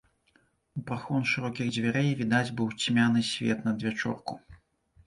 [0.79, 4.33] У прахон шырокіх дзвярэй відаць быў цьмяны свет надвячорку.